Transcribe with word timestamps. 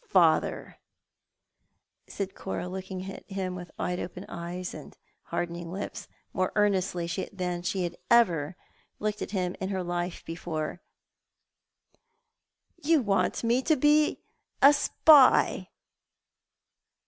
"Father," 0.06 0.76
said 2.06 2.36
Cora, 2.36 2.68
looking 2.68 3.10
at 3.10 3.24
him 3.28 3.56
with 3.56 3.72
wide 3.76 3.98
open 3.98 4.24
eyes 4.28 4.72
and 4.72 4.92
14 4.92 4.92
Thou 4.92 4.92
art 4.92 4.92
the 4.92 5.06
Man. 5.08 5.22
hardening 5.66 5.72
lips, 5.72 6.08
more 6.32 6.52
earnestly 6.54 7.28
than 7.32 7.62
she 7.62 7.82
had 7.82 7.96
ever 8.08 8.54
looked 9.00 9.22
at 9.22 9.30
hini 9.30 9.56
in 9.56 9.70
her 9.70 9.82
life 9.82 10.24
before," 10.24 10.80
you 12.84 13.02
want 13.02 13.42
me 13.42 13.60
to 13.62 13.74
be 13.74 14.20
a 14.62 14.72
spy 14.72 15.68